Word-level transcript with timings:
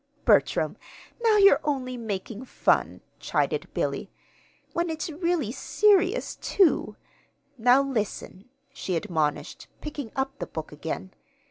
"Bertram! 0.25 0.77
Now 1.21 1.37
you're 1.37 1.59
only 1.63 1.95
making 1.95 2.45
fun," 2.45 3.01
chided 3.19 3.71
Billy; 3.75 4.09
"and 4.65 4.73
when 4.73 4.89
it's 4.89 5.11
really 5.11 5.51
serious, 5.51 6.37
too. 6.37 6.95
Now 7.55 7.83
listen," 7.83 8.49
she 8.73 8.95
admonished, 8.95 9.67
picking 9.79 10.11
up 10.15 10.39
the 10.39 10.47
book 10.47 10.71
again. 10.71 11.13